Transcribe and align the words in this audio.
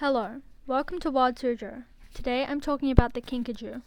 Hello, 0.00 0.42
welcome 0.66 1.00
to 1.00 1.10
Wild 1.10 1.36
Suzhou. 1.36 1.84
Today 2.12 2.44
I'm 2.44 2.60
talking 2.60 2.90
about 2.90 3.14
the 3.14 3.22
kinkajou. 3.22 3.80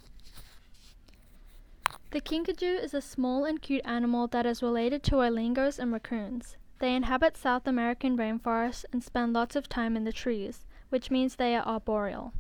The 2.09 2.20
kinkajou 2.20 2.83
is 2.83 2.96
a 2.96 3.00
small 3.00 3.46
and 3.46 3.62
cute 3.62 3.85
animal 3.85 4.25
that 4.30 4.48
is 4.48 4.64
related 4.64 5.03
to 5.03 5.17
olingos 5.17 5.77
and 5.77 5.93
raccoons. 5.93 6.58
They 6.80 6.95
inhabit 6.95 7.37
South 7.37 7.67
American 7.67 8.18
rainforests 8.18 8.86
and 8.91 9.04
spend 9.04 9.34
lots 9.34 9.55
of 9.55 9.70
time 9.70 9.95
in 9.95 10.04
the 10.04 10.11
trees, 10.11 10.66
which 10.89 11.11
means 11.11 11.36
they 11.36 11.55
are 11.55 11.64
arboreal. 11.64 12.34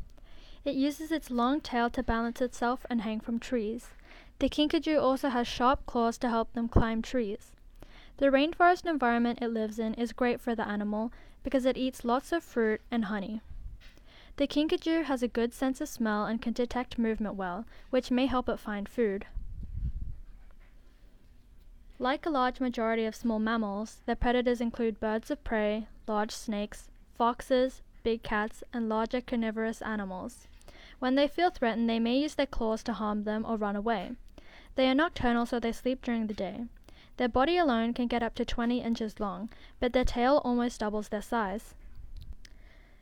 It 0.65 0.73
uses 0.73 1.11
its 1.11 1.29
long 1.29 1.61
tail 1.61 1.91
to 1.91 2.01
balance 2.01 2.41
itself 2.41 2.87
and 2.89 3.01
hang 3.01 3.19
from 3.19 3.37
trees. 3.37 3.89
The 4.39 4.49
kinkajou 4.49 4.99
also 4.99 5.29
has 5.29 5.47
sharp 5.47 5.85
claws 5.85 6.17
to 6.17 6.29
help 6.29 6.53
them 6.53 6.69
climb 6.69 7.03
trees. 7.03 7.51
The 8.17 8.31
rainforest 8.31 8.87
environment 8.87 9.43
it 9.43 9.49
lives 9.49 9.77
in 9.77 9.93
is 9.93 10.11
great 10.11 10.41
for 10.41 10.55
the 10.55 10.67
animal 10.67 11.13
because 11.43 11.65
it 11.65 11.77
eats 11.77 12.03
lots 12.03 12.31
of 12.31 12.43
fruit 12.43 12.81
and 12.89 13.05
honey. 13.05 13.43
The 14.39 14.47
kinkajou 14.47 15.03
has 15.03 15.21
a 15.21 15.27
good 15.27 15.53
sense 15.53 15.81
of 15.81 15.89
smell 15.89 16.25
and 16.25 16.41
can 16.41 16.53
detect 16.53 16.97
movement 16.97 17.35
well, 17.35 17.65
which 17.89 18.09
may 18.09 18.25
help 18.25 18.47
it 18.47 18.57
find 18.57 18.87
food. 18.87 19.25
Like 21.99 22.25
a 22.25 22.29
large 22.29 22.61
majority 22.61 23.03
of 23.03 23.15
small 23.15 23.39
mammals, 23.39 23.97
their 24.05 24.15
predators 24.15 24.61
include 24.61 25.01
birds 25.01 25.29
of 25.29 25.43
prey, 25.43 25.89
large 26.07 26.31
snakes, 26.31 26.89
foxes, 27.17 27.81
big 28.01 28.23
cats, 28.23 28.63
and 28.71 28.87
larger 28.87 29.19
carnivorous 29.19 29.81
animals. 29.81 30.47
When 30.99 31.15
they 31.15 31.27
feel 31.27 31.49
threatened, 31.49 31.89
they 31.89 31.99
may 31.99 32.17
use 32.17 32.35
their 32.35 32.45
claws 32.45 32.81
to 32.83 32.93
harm 32.93 33.25
them 33.25 33.45
or 33.45 33.57
run 33.57 33.75
away. 33.75 34.13
They 34.75 34.87
are 34.87 34.95
nocturnal, 34.95 35.47
so 35.47 35.59
they 35.59 35.73
sleep 35.73 36.01
during 36.01 36.27
the 36.27 36.33
day. 36.33 36.63
Their 37.17 37.27
body 37.27 37.57
alone 37.57 37.93
can 37.93 38.07
get 38.07 38.23
up 38.23 38.35
to 38.35 38.45
20 38.45 38.79
inches 38.79 39.19
long, 39.19 39.49
but 39.81 39.91
their 39.91 40.05
tail 40.05 40.41
almost 40.45 40.79
doubles 40.79 41.09
their 41.09 41.21
size. 41.21 41.75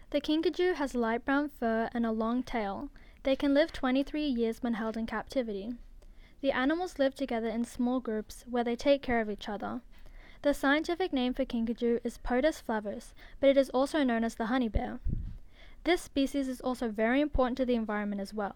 The 0.09 0.21
kinkajou 0.21 0.75
has 0.75 0.95
light 0.95 1.25
brown 1.25 1.49
fur 1.49 1.89
and 1.93 2.05
a 2.05 2.13
long 2.13 2.41
tail. 2.41 2.89
They 3.23 3.35
can 3.35 3.53
live 3.53 3.73
23 3.73 4.25
years 4.25 4.63
when 4.63 4.75
held 4.75 4.95
in 4.95 5.05
captivity. 5.05 5.73
The 6.39 6.53
animals 6.53 6.97
live 6.97 7.13
together 7.13 7.49
in 7.49 7.65
small 7.65 7.99
groups 7.99 8.45
where 8.49 8.63
they 8.63 8.77
take 8.77 9.01
care 9.01 9.19
of 9.19 9.29
each 9.29 9.49
other. 9.49 9.81
The 10.43 10.53
scientific 10.53 11.11
name 11.11 11.33
for 11.33 11.43
kinkajou 11.43 11.99
is 12.05 12.19
Potos 12.19 12.61
flavus, 12.61 13.13
but 13.41 13.49
it 13.49 13.57
is 13.57 13.69
also 13.71 14.03
known 14.03 14.23
as 14.23 14.35
the 14.35 14.45
honey 14.45 14.69
bear. 14.69 15.01
This 15.83 16.03
species 16.03 16.47
is 16.47 16.61
also 16.61 16.87
very 16.89 17.19
important 17.19 17.57
to 17.57 17.65
the 17.65 17.75
environment 17.75 18.21
as 18.21 18.33
well, 18.33 18.55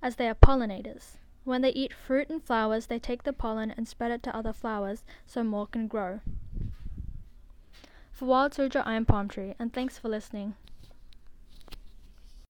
as 0.00 0.14
they 0.14 0.28
are 0.28 0.36
pollinators. 0.36 1.16
When 1.42 1.62
they 1.62 1.70
eat 1.70 1.92
fruit 1.92 2.30
and 2.30 2.40
flowers, 2.40 2.86
they 2.86 3.00
take 3.00 3.24
the 3.24 3.32
pollen 3.32 3.72
and 3.72 3.88
spread 3.88 4.12
it 4.12 4.22
to 4.22 4.36
other 4.36 4.52
flowers 4.52 5.02
so 5.26 5.42
more 5.42 5.66
can 5.66 5.88
grow. 5.88 6.20
For 8.12 8.26
Wild 8.26 8.52
Suzhou, 8.52 8.86
I 8.86 8.94
am 8.94 9.04
Palm 9.04 9.26
Tree, 9.26 9.56
and 9.58 9.72
thanks 9.72 9.98
for 9.98 10.08
listening. 10.08 10.54